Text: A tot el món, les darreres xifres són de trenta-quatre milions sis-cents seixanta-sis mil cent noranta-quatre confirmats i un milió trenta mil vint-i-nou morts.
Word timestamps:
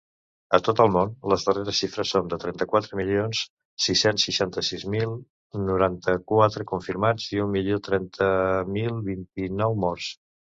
A 0.57 0.57
tot 0.67 0.79
el 0.83 0.87
món, 0.93 1.09
les 1.33 1.43
darreres 1.49 1.75
xifres 1.81 2.13
són 2.15 2.31
de 2.31 2.39
trenta-quatre 2.43 2.97
milions 2.99 3.41
sis-cents 3.89 4.25
seixanta-sis 4.29 4.87
mil 4.95 5.13
cent 5.19 5.67
noranta-quatre 5.73 6.67
confirmats 6.73 7.29
i 7.37 7.45
un 7.45 7.53
milió 7.59 7.79
trenta 7.91 8.33
mil 8.81 9.01
vint-i-nou 9.13 9.79
morts. 9.87 10.11